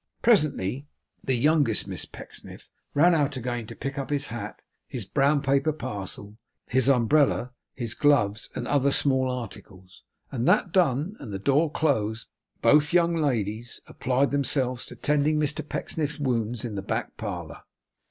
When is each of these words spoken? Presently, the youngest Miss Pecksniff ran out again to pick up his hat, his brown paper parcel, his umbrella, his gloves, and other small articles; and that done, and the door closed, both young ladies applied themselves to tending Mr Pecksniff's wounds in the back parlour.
Presently, 0.23 0.87
the 1.23 1.35
youngest 1.35 1.87
Miss 1.87 2.05
Pecksniff 2.05 2.71
ran 2.95 3.13
out 3.13 3.37
again 3.37 3.67
to 3.67 3.75
pick 3.75 3.99
up 3.99 4.09
his 4.09 4.25
hat, 4.33 4.59
his 4.87 5.05
brown 5.05 5.43
paper 5.43 5.71
parcel, 5.71 6.39
his 6.65 6.89
umbrella, 6.89 7.51
his 7.75 7.93
gloves, 7.93 8.49
and 8.55 8.67
other 8.67 8.89
small 8.89 9.29
articles; 9.29 10.01
and 10.31 10.47
that 10.47 10.71
done, 10.71 11.15
and 11.19 11.31
the 11.31 11.37
door 11.37 11.69
closed, 11.69 12.25
both 12.63 12.93
young 12.93 13.15
ladies 13.15 13.79
applied 13.85 14.31
themselves 14.31 14.87
to 14.87 14.95
tending 14.95 15.39
Mr 15.39 15.61
Pecksniff's 15.69 16.17
wounds 16.17 16.65
in 16.65 16.73
the 16.73 16.81
back 16.81 17.15
parlour. 17.15 17.61